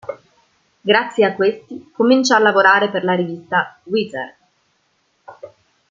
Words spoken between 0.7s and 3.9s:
Grazie a questi, comincia a lavorare per la rivista